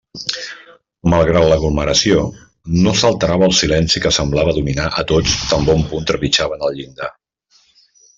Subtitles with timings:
[1.13, 2.23] Malgrat l'aglomeració,
[2.87, 7.11] no s'alterava el silenci que semblava dominar a tots tan bon punt trepitjaven el llindar.